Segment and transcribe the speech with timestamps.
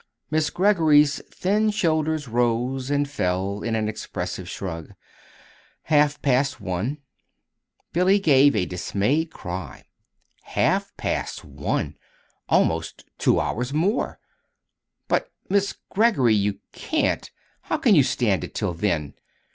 [0.31, 4.93] Miss Greggory's thin shoulders rose and fell in an expressive shrug.
[5.83, 6.97] "Half past one."
[7.93, 9.83] Billy gave a dismayed cry.
[10.41, 11.97] "Half past one
[12.49, 14.17] almost two hours more!
[15.07, 17.29] But, Miss Greggory, you can't
[17.61, 19.13] how can you stand it till then?